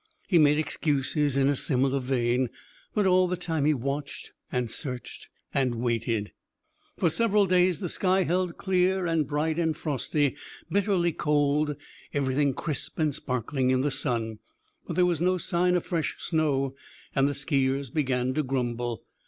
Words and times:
He 0.27 0.39
made 0.39 0.57
excuses 0.57 1.37
in 1.37 1.47
a 1.47 1.55
similar 1.55 1.99
vein; 1.99 2.49
but 2.95 3.05
all 3.05 3.27
the 3.27 3.37
time 3.37 3.65
he 3.65 3.73
watched 3.75 4.31
and 4.51 4.71
searched 4.71 5.27
and 5.53 5.75
waited. 5.75 6.31
For 6.97 7.07
several 7.07 7.45
days 7.45 7.81
the 7.81 7.87
sky 7.87 8.23
held 8.23 8.57
clear 8.57 9.05
and 9.05 9.27
bright 9.27 9.59
and 9.59 9.77
frosty, 9.77 10.35
bitterly 10.71 11.11
cold, 11.13 11.75
everything 12.15 12.55
crisp 12.55 12.97
and 12.97 13.13
sparkling 13.13 13.69
in 13.69 13.81
the 13.81 13.91
sun; 13.91 14.39
but 14.87 14.95
there 14.95 15.05
was 15.05 15.21
no 15.21 15.37
sign 15.37 15.75
of 15.75 15.85
fresh 15.85 16.15
snow, 16.17 16.73
and 17.13 17.27
the 17.29 17.35
ski 17.35 17.69
ers 17.69 17.91
began 17.91 18.33
to 18.33 18.41
grumble. 18.41 19.03